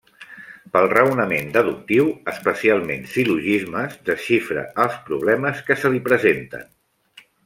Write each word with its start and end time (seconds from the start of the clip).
Pel 0.75 0.87
raonament 0.93 1.51
deductiu, 1.57 2.07
especialment 2.33 3.05
sil·logismes, 3.11 3.95
desxifra 4.09 4.63
els 4.85 4.97
problemes 5.11 5.61
que 5.69 5.77
se 5.83 5.93
li 5.97 6.03
presenten. 6.13 6.65